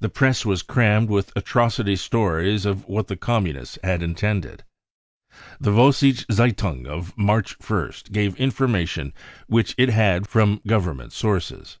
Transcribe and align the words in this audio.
The 0.00 0.10
Press 0.10 0.44
was 0.44 0.60
crammed 0.62 1.08
with 1.08 1.32
atrocity 1.34 1.96
stories 1.96 2.66
of 2.66 2.84
what 2.84 3.08
the 3.08 3.16
Communists 3.16 3.78
had 3.82 4.02
intended. 4.02 4.64
The 5.58 5.70
Vossische 5.70 6.26
fitting 6.26 6.86
of 6.86 7.16
March 7.16 7.58
1st 7.60 8.12
gave 8.12 8.36
information 8.36 9.14
which 9.46 9.74
it 9.78 9.88
had 9.88 9.94
had 10.18 10.26
from 10.28 10.60
Government 10.66 11.14
sources: 11.14 11.78